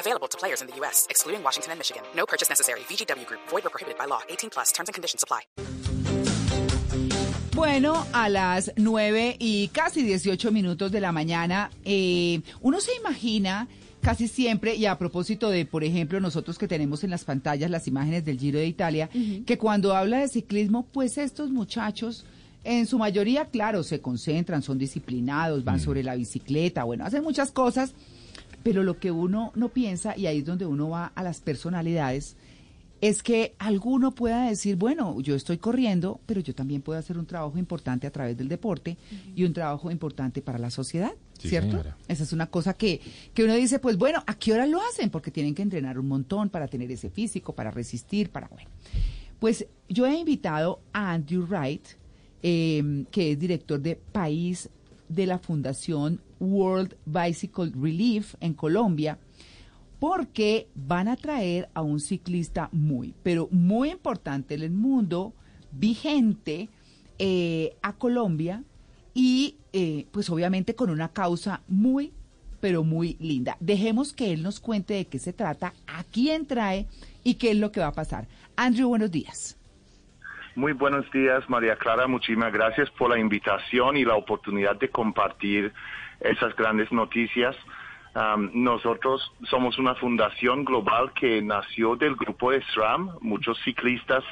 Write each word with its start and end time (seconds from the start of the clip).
Available 0.00 0.28
to 0.28 0.38
players 0.38 0.62
in 0.62 0.68
the 0.68 0.74
U.S., 0.80 1.06
excluding 1.10 1.42
Washington 1.44 1.72
and 1.72 1.78
Michigan. 1.78 2.02
No 2.16 2.24
purchase 2.24 2.48
necessary. 2.48 2.80
VGW 2.88 3.26
Group. 3.26 3.40
Void 3.50 3.66
or 3.66 3.70
prohibited 3.70 3.98
by 3.98 4.06
law. 4.06 4.20
18 4.30 4.50
plus. 4.50 4.72
Terms 4.72 4.88
and 4.88 4.94
conditions 4.94 5.22
apply. 5.22 5.42
Bueno, 7.54 8.06
a 8.14 8.30
las 8.30 8.72
9 8.76 9.36
y 9.38 9.68
casi 9.68 10.02
18 10.02 10.50
minutos 10.50 10.90
de 10.90 11.00
la 11.00 11.12
mañana, 11.12 11.70
eh, 11.84 12.40
uno 12.62 12.80
se 12.80 12.94
imagina 12.94 13.68
casi 14.00 14.28
siempre, 14.28 14.76
y 14.76 14.86
a 14.86 14.96
propósito 14.96 15.50
de, 15.50 15.66
por 15.66 15.84
ejemplo, 15.84 16.18
nosotros 16.20 16.56
que 16.56 16.66
tenemos 16.66 17.04
en 17.04 17.10
las 17.10 17.24
pantallas 17.24 17.70
las 17.70 17.86
imágenes 17.86 18.24
del 18.24 18.38
Giro 18.38 18.58
de 18.58 18.66
Italia, 18.66 19.10
que 19.44 19.58
cuando 19.58 19.94
habla 19.94 20.20
de 20.20 20.28
ciclismo, 20.28 20.86
pues 20.90 21.18
estos 21.18 21.50
muchachos, 21.50 22.24
en 22.64 22.86
su 22.86 22.98
mayoría, 22.98 23.44
claro, 23.44 23.82
se 23.82 24.00
concentran, 24.00 24.62
son 24.62 24.78
disciplinados, 24.78 25.62
van 25.62 25.80
sobre 25.80 26.02
la 26.02 26.14
bicicleta, 26.14 26.84
bueno, 26.84 27.04
hacen 27.04 27.22
muchas 27.22 27.52
cosas, 27.52 27.92
pero 28.62 28.82
lo 28.82 28.98
que 28.98 29.10
uno 29.10 29.52
no 29.54 29.68
piensa, 29.70 30.16
y 30.16 30.26
ahí 30.26 30.38
es 30.38 30.44
donde 30.44 30.66
uno 30.66 30.88
va 30.90 31.06
a 31.14 31.22
las 31.22 31.40
personalidades, 31.40 32.36
es 33.00 33.22
que 33.22 33.54
alguno 33.58 34.14
pueda 34.14 34.46
decir, 34.48 34.76
bueno, 34.76 35.20
yo 35.22 35.34
estoy 35.34 35.56
corriendo, 35.56 36.20
pero 36.26 36.40
yo 36.42 36.54
también 36.54 36.82
puedo 36.82 36.98
hacer 36.98 37.16
un 37.16 37.24
trabajo 37.24 37.56
importante 37.56 38.06
a 38.06 38.10
través 38.10 38.36
del 38.36 38.48
deporte 38.48 38.98
y 39.34 39.44
un 39.44 39.54
trabajo 39.54 39.90
importante 39.90 40.42
para 40.42 40.58
la 40.58 40.70
sociedad, 40.70 41.12
Sí, 41.38 41.48
¿cierto? 41.48 41.70
señora. 41.70 41.96
Esa 42.08 42.24
es 42.24 42.34
una 42.34 42.48
cosa 42.48 42.74
que, 42.74 43.00
que 43.32 43.44
uno 43.44 43.54
dice, 43.54 43.78
pues 43.78 43.96
bueno, 43.96 44.22
¿a 44.26 44.34
qué 44.34 44.52
hora 44.52 44.66
lo 44.66 44.82
hacen? 44.82 45.08
Porque 45.08 45.30
tienen 45.30 45.54
que 45.54 45.62
entrenar 45.62 45.98
un 45.98 46.08
montón 46.08 46.50
para 46.50 46.68
tener 46.68 46.90
ese 46.92 47.08
físico, 47.08 47.54
para 47.54 47.70
resistir, 47.70 48.28
para, 48.28 48.48
bueno. 48.48 48.68
Pues 49.38 49.66
yo 49.88 50.06
he 50.06 50.18
invitado 50.18 50.82
a 50.92 51.12
Andrew 51.12 51.46
Wright, 51.46 51.86
eh, 52.42 53.06
que 53.10 53.32
es 53.32 53.38
director 53.38 53.80
de 53.80 53.96
país 53.96 54.68
de 55.10 55.26
la 55.26 55.38
Fundación 55.38 56.20
World 56.38 56.96
Bicycle 57.04 57.72
Relief 57.74 58.34
en 58.40 58.54
Colombia, 58.54 59.18
porque 59.98 60.68
van 60.74 61.08
a 61.08 61.16
traer 61.16 61.68
a 61.74 61.82
un 61.82 62.00
ciclista 62.00 62.70
muy, 62.72 63.12
pero 63.22 63.48
muy 63.50 63.90
importante 63.90 64.54
en 64.54 64.62
el 64.62 64.70
mundo, 64.70 65.34
vigente, 65.72 66.70
eh, 67.18 67.76
a 67.82 67.92
Colombia 67.96 68.64
y 69.12 69.56
eh, 69.74 70.06
pues 70.10 70.30
obviamente 70.30 70.74
con 70.74 70.88
una 70.88 71.12
causa 71.12 71.62
muy, 71.68 72.12
pero 72.60 72.82
muy 72.82 73.16
linda. 73.20 73.58
Dejemos 73.60 74.14
que 74.14 74.32
él 74.32 74.42
nos 74.42 74.58
cuente 74.60 74.94
de 74.94 75.06
qué 75.06 75.18
se 75.18 75.34
trata, 75.34 75.74
a 75.86 76.04
quién 76.04 76.46
trae 76.46 76.86
y 77.22 77.34
qué 77.34 77.50
es 77.50 77.56
lo 77.58 77.72
que 77.72 77.80
va 77.80 77.88
a 77.88 77.92
pasar. 77.92 78.26
Andrew, 78.56 78.88
buenos 78.88 79.10
días. 79.10 79.59
Muy 80.56 80.72
buenos 80.72 81.10
días, 81.12 81.48
María 81.48 81.76
Clara. 81.76 82.06
Muchísimas 82.06 82.52
gracias 82.52 82.90
por 82.90 83.10
la 83.10 83.18
invitación 83.18 83.96
y 83.96 84.04
la 84.04 84.16
oportunidad 84.16 84.76
de 84.76 84.88
compartir 84.90 85.72
esas 86.20 86.54
grandes 86.56 86.90
noticias. 86.92 87.56
Um, 88.14 88.50
nosotros 88.64 89.32
somos 89.48 89.78
una 89.78 89.94
fundación 89.94 90.64
global 90.64 91.12
que 91.14 91.40
nació 91.40 91.94
del 91.94 92.16
grupo 92.16 92.50
de 92.50 92.62
SRAM. 92.74 93.10
Muchos 93.20 93.58
ciclistas 93.62 94.24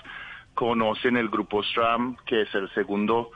conocen 0.55 1.16
el 1.16 1.28
grupo 1.28 1.62
SRAM, 1.62 2.16
que 2.27 2.42
es 2.42 2.52
el 2.55 2.69
segundo 2.74 3.30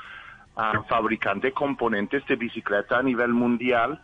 ah, 0.56 0.82
fabricante 0.88 1.48
de 1.48 1.52
componentes 1.52 2.26
de 2.26 2.34
bicicleta 2.34 2.98
a 2.98 3.02
nivel 3.02 3.28
mundial. 3.32 4.02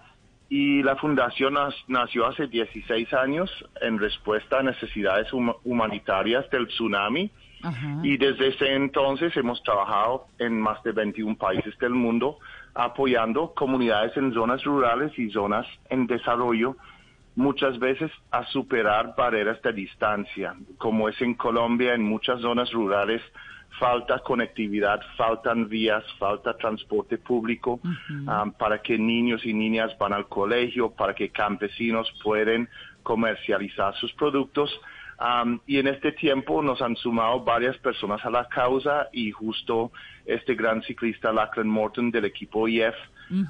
Y 0.49 0.83
la 0.85 0.95
fundación 0.97 1.55
nació 1.89 2.27
hace 2.27 2.47
16 2.47 3.13
años 3.13 3.51
en 3.83 3.99
respuesta 3.99 4.61
a 4.61 4.63
necesidades 4.63 5.31
huma- 5.33 5.57
humanitarias 5.65 6.49
del 6.51 6.69
tsunami. 6.69 7.31
Ajá. 7.63 8.01
Y 8.03 8.17
desde 8.17 8.49
ese 8.49 8.75
entonces 8.75 9.37
hemos 9.37 9.63
trabajado 9.63 10.27
en 10.39 10.61
más 10.61 10.83
de 10.83 10.93
21 10.93 11.37
países 11.37 11.77
del 11.79 11.91
mundo 11.91 12.39
apoyando 12.75 13.53
comunidades 13.55 14.17
en 14.17 14.33
zonas 14.33 14.63
rurales 14.63 15.17
y 15.19 15.31
zonas 15.31 15.67
en 15.91 16.07
desarrollo, 16.07 16.77
muchas 17.35 17.79
veces 17.79 18.11
a 18.31 18.45
superar 18.47 19.15
barreras 19.17 19.61
de 19.63 19.73
distancia, 19.73 20.55
como 20.77 21.09
es 21.09 21.21
en 21.21 21.35
Colombia, 21.35 21.95
en 21.95 22.05
muchas 22.05 22.41
zonas 22.41 22.71
rurales 22.73 23.23
falta 23.79 24.19
conectividad, 24.21 25.01
faltan 25.17 25.69
vías, 25.69 26.05
falta 26.19 26.57
transporte 26.57 27.19
público 27.19 27.81
ah, 28.27 28.47
para 28.59 28.81
que 28.83 28.99
niños 28.99 29.45
y 29.45 29.53
niñas 29.53 29.97
van 29.99 30.13
al 30.13 30.27
colegio, 30.29 30.91
para 30.91 31.15
que 31.15 31.31
campesinos 31.31 32.13
puedan 32.23 32.69
comercializar 33.03 33.95
sus 33.97 34.13
productos. 34.15 34.71
Um, 35.21 35.59
y 35.67 35.79
en 35.79 35.89
este 35.89 36.13
tiempo 36.13 36.63
nos 36.63 36.81
han 36.81 36.95
sumado 36.95 37.43
varias 37.43 37.77
personas 37.79 38.25
a 38.25 38.31
la 38.31 38.49
causa 38.49 39.09
y 39.13 39.33
justo 39.33 39.91
este 40.25 40.55
gran 40.55 40.81
ciclista 40.83 41.33
Lachlan 41.33 41.67
Morton 41.67 42.13
del 42.13 42.27
equipo 42.27 42.69
IF 42.69 42.95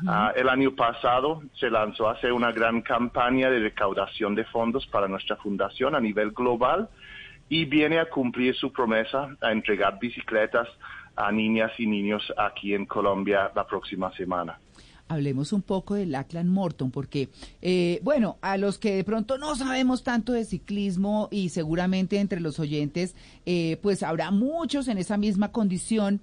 ah, 0.06 0.32
el 0.34 0.48
año 0.48 0.74
pasado 0.74 1.42
se 1.60 1.68
lanzó 1.68 2.08
a 2.08 2.12
hacer 2.12 2.32
una 2.32 2.52
gran 2.52 2.80
campaña 2.80 3.50
de 3.50 3.58
recaudación 3.58 4.34
de 4.34 4.44
fondos 4.44 4.86
para 4.86 5.08
nuestra 5.08 5.36
fundación 5.36 5.94
a 5.94 6.00
nivel 6.00 6.30
global 6.30 6.88
y 7.50 7.66
viene 7.66 7.98
a 7.98 8.08
cumplir 8.08 8.54
su 8.54 8.72
promesa 8.72 9.36
a 9.42 9.52
entregar 9.52 9.98
bicicletas 9.98 10.68
a 11.16 11.30
niñas 11.30 11.72
y 11.76 11.86
niños 11.86 12.32
aquí 12.38 12.72
en 12.72 12.86
Colombia 12.86 13.52
la 13.54 13.66
próxima 13.66 14.10
semana. 14.12 14.58
Hablemos 15.08 15.52
un 15.52 15.62
poco 15.62 15.94
de 15.94 16.06
Lachlan 16.06 16.48
Morton, 16.48 16.90
porque, 16.90 17.30
eh, 17.62 18.00
bueno, 18.02 18.36
a 18.42 18.56
los 18.56 18.78
que 18.78 18.94
de 18.94 19.04
pronto 19.04 19.38
no 19.38 19.56
sabemos 19.56 20.04
tanto 20.04 20.32
de 20.32 20.44
ciclismo 20.44 21.28
y 21.30 21.48
seguramente 21.48 22.20
entre 22.20 22.40
los 22.40 22.58
oyentes, 22.60 23.16
eh, 23.46 23.78
pues 23.82 24.02
habrá 24.02 24.30
muchos 24.30 24.88
en 24.88 24.98
esa 24.98 25.16
misma 25.16 25.50
condición. 25.50 26.20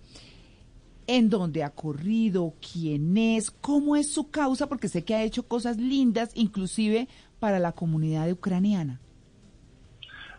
¿En 1.07 1.29
dónde 1.29 1.63
ha 1.63 1.69
corrido? 1.69 2.55
¿Quién 2.59 3.15
es? 3.17 3.51
¿Cómo 3.51 3.95
es 3.95 4.11
su 4.11 4.31
causa? 4.31 4.67
Porque 4.67 4.87
sé 4.87 5.03
que 5.05 5.13
ha 5.13 5.23
hecho 5.23 5.47
cosas 5.47 5.77
lindas, 5.77 6.31
inclusive 6.33 7.07
para 7.39 7.59
la 7.59 7.73
comunidad 7.73 8.31
ucraniana. 8.31 8.99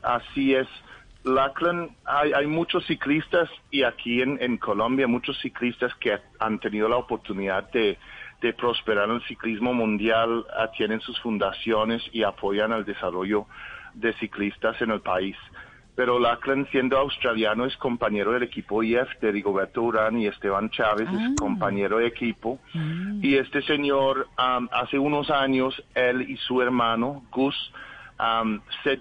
Así 0.02 0.54
es. 0.54 0.66
Lachlan, 1.22 1.90
hay, 2.04 2.32
hay 2.32 2.46
muchos 2.46 2.86
ciclistas 2.86 3.48
y 3.70 3.82
aquí 3.82 4.22
en, 4.22 4.40
en 4.40 4.58
Colombia 4.58 5.08
muchos 5.08 5.36
ciclistas 5.40 5.92
que 5.96 6.16
han 6.38 6.60
tenido 6.60 6.88
la 6.88 6.96
oportunidad 6.96 7.68
de, 7.72 7.98
de 8.40 8.52
prosperar 8.52 9.08
en 9.08 9.16
el 9.16 9.22
ciclismo 9.22 9.72
mundial, 9.72 10.44
tienen 10.76 11.00
sus 11.00 11.18
fundaciones 11.20 12.02
y 12.12 12.22
apoyan 12.22 12.72
el 12.72 12.84
desarrollo 12.84 13.46
de 13.94 14.12
ciclistas 14.14 14.80
en 14.82 14.90
el 14.90 15.00
país. 15.00 15.36
Pero 15.94 16.18
Lachlan, 16.18 16.66
siendo 16.70 16.98
australiano, 16.98 17.64
es 17.64 17.74
compañero 17.78 18.32
del 18.32 18.42
equipo 18.42 18.82
IF 18.82 19.08
de 19.22 19.32
Rigoberto 19.32 19.82
Urán 19.82 20.20
y 20.20 20.26
Esteban 20.26 20.68
Chávez, 20.68 21.08
Ah. 21.10 21.14
es 21.30 21.36
compañero 21.40 21.96
de 21.98 22.06
equipo. 22.06 22.58
Y 23.22 23.36
este 23.36 23.62
señor, 23.62 24.28
am, 24.36 24.68
hace 24.72 24.98
unos 24.98 25.30
años, 25.30 25.82
él 25.94 26.20
y 26.30 26.36
su 26.36 26.60
hermano, 26.60 27.24
Gus, 27.32 27.72
am, 28.18 28.60
se 28.84 29.00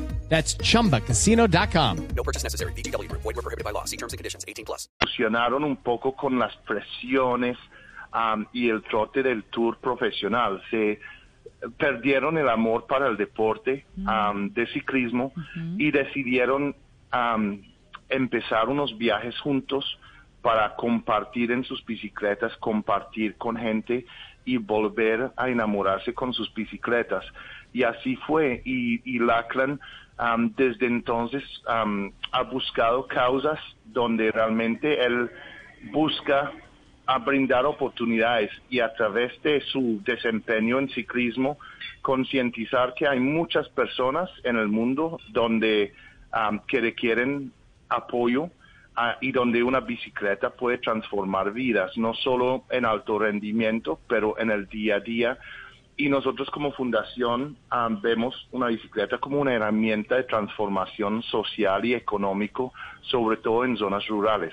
That's 0.31 0.55
chumbacasino.com. 0.55 2.07
No 2.15 2.23
purchase 2.23 2.43
necessary. 2.43 2.71
VGW 2.71 3.09
Group. 3.09 3.21
Void 3.21 3.35
were 3.35 3.41
prohibited 3.41 3.65
by 3.65 3.71
law. 3.71 3.83
See 3.83 3.97
terms 3.97 4.13
and 4.13 4.17
conditions. 4.17 4.45
18 4.47 4.63
plus. 4.63 4.87
funcionaron 5.01 5.63
un 5.63 5.75
poco 5.75 6.13
con 6.15 6.39
las 6.39 6.55
presiones 6.65 7.57
am, 8.13 8.47
y 8.53 8.69
el 8.69 8.81
trote 8.83 9.23
del 9.23 9.43
tour 9.43 9.77
profesional. 9.77 10.61
Se 10.71 10.99
perdieron 11.77 12.37
el 12.37 12.47
amor 12.47 12.87
para 12.87 13.07
el 13.07 13.17
deporte 13.17 13.85
am, 14.05 14.53
de 14.53 14.67
ciclismo 14.67 15.33
y 15.77 15.91
decidieron 15.91 16.75
am, 17.11 17.61
empezar 18.09 18.69
unos 18.69 18.97
viajes 18.97 19.37
juntos 19.39 19.99
para 20.41 20.75
compartir 20.75 21.51
en 21.51 21.63
sus 21.65 21.85
bicicletas, 21.85 22.55
compartir 22.57 23.35
con 23.37 23.57
gente 23.57 24.05
y 24.45 24.57
volver 24.57 25.31
a 25.35 25.49
enamorarse 25.49 26.13
con 26.13 26.33
sus 26.33 26.51
bicicletas. 26.53 27.25
Y 27.73 27.83
así 27.83 28.15
fue. 28.27 28.61
Y, 28.65 29.01
y 29.03 29.19
Lachlan 29.19 29.79
desde 30.55 30.85
entonces 30.85 31.43
am, 31.67 32.11
ha 32.31 32.43
buscado 32.43 33.07
causas 33.07 33.59
donde 33.85 34.31
realmente 34.31 35.03
él 35.03 35.29
busca 35.91 36.51
brindar 37.19 37.65
oportunidades 37.65 38.51
y 38.69 38.79
a 38.79 38.93
través 38.93 39.41
de 39.41 39.61
su 39.61 40.01
desempeño 40.03 40.79
en 40.79 40.89
ciclismo 40.89 41.57
concientizar 42.01 42.93
que 42.93 43.07
hay 43.07 43.19
muchas 43.19 43.67
personas 43.69 44.29
en 44.43 44.57
el 44.57 44.67
mundo 44.67 45.19
donde 45.29 45.93
um, 46.33 46.59
que 46.67 46.81
requieren 46.81 47.51
apoyo 47.89 48.43
uh, 48.43 49.17
y 49.19 49.31
donde 49.31 49.61
una 49.61 49.81
bicicleta 49.81 50.51
puede 50.51 50.77
transformar 50.79 51.51
vidas, 51.51 51.95
no 51.97 52.13
solo 52.13 52.63
en 52.69 52.85
alto 52.85 53.19
rendimiento, 53.19 53.99
pero 54.07 54.37
en 54.39 54.51
el 54.51 54.67
día 54.67 54.95
a 54.95 54.99
día. 54.99 55.37
Y 56.01 56.09
nosotros 56.09 56.49
como 56.49 56.71
fundación 56.71 57.55
um, 57.71 58.01
vemos 58.01 58.33
una 58.51 58.69
bicicleta 58.69 59.19
como 59.19 59.39
una 59.39 59.53
herramienta 59.53 60.15
de 60.15 60.23
transformación 60.23 61.21
social 61.21 61.85
y 61.85 61.93
económico, 61.93 62.73
sobre 63.01 63.37
todo 63.37 63.65
en 63.65 63.77
zonas 63.77 64.07
rurales. 64.07 64.51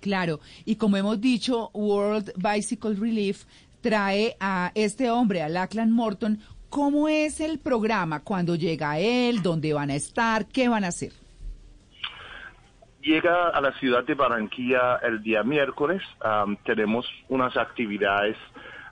Claro, 0.00 0.40
y 0.66 0.76
como 0.76 0.98
hemos 0.98 1.18
dicho, 1.18 1.70
World 1.72 2.32
Bicycle 2.36 2.96
Relief 2.96 3.44
trae 3.80 4.36
a 4.38 4.70
este 4.74 5.10
hombre, 5.10 5.40
a 5.40 5.48
Lachlan 5.48 5.90
Morton. 5.90 6.40
¿Cómo 6.68 7.08
es 7.08 7.40
el 7.40 7.58
programa? 7.58 8.20
¿Cuándo 8.20 8.54
llega 8.54 8.98
él? 8.98 9.42
¿Dónde 9.42 9.72
van 9.72 9.88
a 9.88 9.94
estar? 9.94 10.44
¿Qué 10.44 10.68
van 10.68 10.84
a 10.84 10.88
hacer? 10.88 11.12
Llega 13.00 13.48
a 13.48 13.60
la 13.62 13.72
ciudad 13.78 14.04
de 14.04 14.12
Barranquilla 14.12 14.96
el 14.96 15.22
día 15.22 15.42
miércoles. 15.42 16.02
Um, 16.22 16.54
tenemos 16.66 17.06
unas 17.30 17.56
actividades 17.56 18.36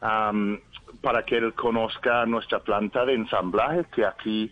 um, 0.03 0.59
para 1.01 1.25
que 1.25 1.37
él 1.37 1.55
conozca 1.55 2.27
nuestra 2.27 2.61
planta 2.61 3.05
de 3.05 3.15
ensamblaje, 3.15 3.85
que 3.93 4.05
aquí 4.05 4.51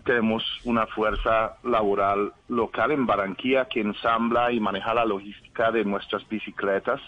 tenemos 0.00 0.42
una 0.64 0.86
fuerza 0.86 1.56
laboral 1.64 2.32
local 2.48 2.92
en 2.92 3.06
Barranquilla 3.06 3.66
que 3.66 3.80
ensambla 3.80 4.50
y 4.50 4.58
maneja 4.58 4.94
la 4.94 5.04
logística 5.04 5.70
de 5.70 5.84
nuestras 5.84 6.26
bicicletas. 6.28 7.00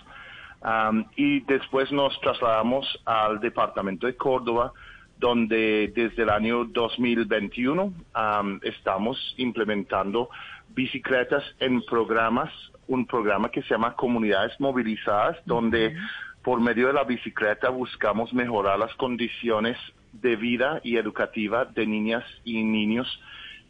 Um, 0.62 1.04
y 1.16 1.40
después 1.40 1.92
nos 1.92 2.19
trasladamos 2.20 2.86
al 3.04 3.40
departamento 3.40 4.06
de 4.06 4.16
Córdoba, 4.16 4.72
donde 5.19 5.92
desde 5.94 6.22
el 6.22 6.31
año 6.31 6.64
2021 6.64 7.84
um, 7.84 8.60
estamos 8.62 9.34
implementando 9.38 10.28
bicicletas 10.70 11.44
en 11.60 11.82
programas, 11.82 12.50
un 12.88 13.06
programa 13.06 13.50
que 13.50 13.62
se 13.62 13.70
llama 13.70 13.94
Comunidades 13.94 14.58
Movilizadas, 14.58 15.36
donde 15.46 15.96
por 16.44 16.61
medio 16.61 16.88
de 16.88 16.93
la 16.93 17.05
bicicleta 17.05 17.70
buscamos 17.70 18.32
mejorar 18.35 18.79
las 18.79 18.94
condiciones 18.96 19.79
de 20.12 20.37
vida 20.37 20.81
y 20.85 20.99
educativa 20.99 21.64
de 21.64 21.87
niñas 21.87 22.23
y 22.44 22.62
niños 22.62 23.08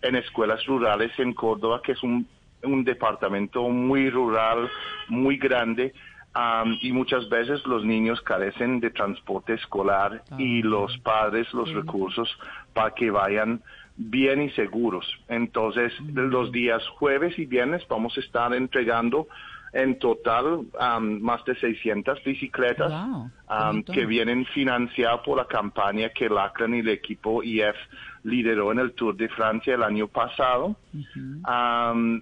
en 0.03 0.17
escuelas 0.17 0.67
rurales 0.67 1.13
en 1.19 1.33
Córdoba, 1.33 1.81
que 1.83 1.93
es 1.93 2.03
un, 2.03 2.27
departamento 2.85 3.69
muy 3.69 4.11
rural, 4.11 4.71
muy 5.09 5.37
grande, 5.37 5.95
y 6.81 6.93
muchas 6.93 7.29
veces 7.29 7.65
los 7.67 7.85
niños 7.85 8.21
carecen 8.23 8.81
de 8.81 8.91
transporte 8.91 9.55
escolar 9.55 10.25
y 10.37 10.61
ah. 10.61 10.65
los 10.65 10.99
padres 10.99 11.53
los 11.55 11.73
recursos 11.73 12.29
para 12.73 12.91
que 12.93 13.11
vayan 13.11 13.63
bien 13.97 14.43
y 14.43 14.51
seguros. 14.51 15.07
Entonces, 15.29 15.93
los 16.01 16.51
días 16.51 16.83
jueves 16.99 17.39
y 17.39 17.47
viernes 17.47 17.87
vamos 17.89 18.17
a 18.17 18.21
estar 18.21 18.53
entregando 18.53 19.29
en 19.75 19.99
total 19.99 20.67
más 21.01 21.45
de 21.45 21.57
600 21.57 22.23
bicicletas 22.23 22.93
que 23.93 24.07
vienen 24.07 24.47
financiadas 24.47 25.21
por 25.25 25.37
la 25.37 25.47
campaña 25.47 26.11
que 26.11 26.29
Lacran 26.29 26.75
y 26.75 26.79
el 26.79 26.89
equipo 26.89 27.43
IF 27.43 27.75
lideró 28.23 28.71
en 28.71 28.79
el 28.79 28.93
Tour 28.93 29.17
de 29.17 29.29
Francia 29.29 29.75
el 29.75 29.83
año 29.83 30.07
pasado. 30.07 30.77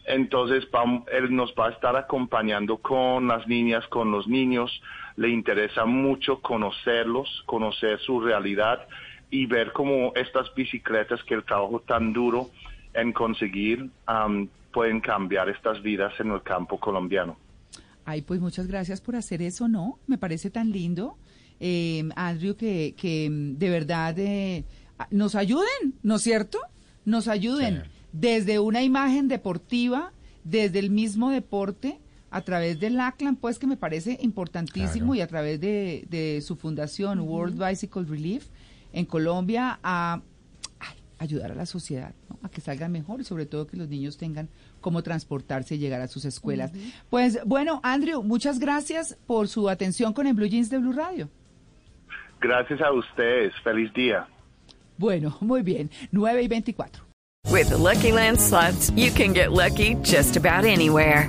entonces 0.07 0.67
él 1.13 1.37
nos 1.37 1.55
va 1.55 1.67
a 1.67 1.71
estar 1.71 1.95
acompañando 1.95 2.79
con 2.79 3.29
las 3.29 3.47
niñas, 3.47 3.87
con 3.89 4.11
los 4.11 4.27
niños. 4.27 4.83
Le 5.17 5.29
interesa 5.29 5.85
mucho 5.85 6.41
conocerlos, 6.41 7.43
conocer 7.45 8.01
su 8.01 8.21
realidad 8.21 8.87
y 9.31 9.45
ver 9.45 9.73
cómo 9.73 10.13
estas 10.15 10.53
bicicletas 10.55 11.23
que 11.25 11.35
el 11.35 11.45
trabajo 11.45 11.81
tan 11.81 12.15
duro 12.15 12.49
en 12.95 13.13
conseguir 13.13 13.91
pueden 14.73 15.01
cambiar 15.01 15.49
estas 15.49 15.83
vidas 15.83 16.13
en 16.19 16.31
el 16.31 16.43
campo 16.43 16.81
colombiano. 16.81 17.37
Ay, 18.05 18.23
pues 18.23 18.41
muchas 18.41 18.67
gracias 18.67 19.01
por 19.01 19.15
hacer 19.15 19.43
eso, 19.43 19.69
¿no? 19.69 19.99
Me 20.07 20.19
parece 20.19 20.51
tan 20.51 20.73
lindo, 20.73 21.17
eh, 21.61 22.09
Andrew, 22.17 22.57
que, 22.57 22.95
que 22.97 23.29
de 23.31 23.71
verdad 23.71 24.19
eh, 24.19 24.65
nos 25.11 25.35
ayuden, 25.35 25.95
¿no 26.03 26.17
es 26.17 26.23
cierto? 26.23 26.59
Nos 27.05 27.29
ayuden 27.29 27.85
desde 28.13 28.59
una 28.59 28.83
imagen 28.83 29.29
deportiva, 29.29 30.13
desde 30.43 30.81
el 30.81 30.91
mismo 30.91 31.31
deporte, 31.31 32.01
a 32.31 32.41
través 32.41 32.81
del 32.81 32.99
ACLAN, 32.99 33.37
pues 33.37 33.59
que 33.59 33.67
me 33.67 33.77
parece 33.77 34.19
importantísimo, 34.23 35.15
y 35.15 35.21
a 35.21 35.27
través 35.27 35.61
de, 35.61 36.07
de 36.09 36.41
su 36.41 36.57
fundación 36.57 37.21
World 37.21 37.63
Bicycle 37.65 38.05
Relief 38.05 38.49
en 38.93 39.05
Colombia, 39.05 39.79
a 39.83 40.23
ayudar 41.23 41.53
a 41.53 41.55
la 41.55 41.67
sociedad, 41.67 42.15
a 42.43 42.49
que 42.49 42.61
salgan 42.61 42.93
mejor 42.93 43.21
y 43.21 43.25
sobre 43.25 43.47
todo 43.47 43.67
que 43.67 43.77
los 43.77 43.89
niños 43.89 44.17
tengan 44.19 44.49
cómo 44.81 45.03
transportarse 45.03 45.77
y 45.77 45.79
llegar 45.79 46.01
a 46.01 46.09
sus 46.09 46.25
escuelas. 46.25 46.73
Pues 47.11 47.39
bueno, 47.45 47.81
Andrew, 47.83 48.23
muchas 48.23 48.59
gracias 48.59 49.17
por 49.27 49.49
su 49.49 49.69
atención 49.69 50.13
con 50.13 50.27
el 50.27 50.35
Blue 50.35 50.47
Jeans 50.47 50.71
de 50.71 50.79
Blue 50.79 50.93
Radio. 50.93 51.29
Gracias 52.41 52.81
a 52.81 52.93
ustedes. 52.93 53.53
Feliz 53.63 53.93
día. 53.95 54.27
Bueno, 54.99 55.37
muy 55.41 55.63
bien. 55.63 55.91
9 56.11 56.43
y 56.43 56.49
24. 56.49 57.05
With 57.51 57.69
the 57.69 57.77
Lucky 57.77 58.13
Land 58.13 58.41
slots, 58.41 58.91
you 58.97 59.11
can 59.11 59.33
get 59.33 59.53
lucky 59.53 59.97
just 60.03 60.37
about 60.37 60.65
anywhere. 60.65 61.29